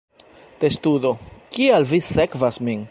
Testudo: 0.63 1.11
"Kial 1.57 1.85
vi 1.93 2.01
sekvas 2.11 2.59
min?" 2.71 2.79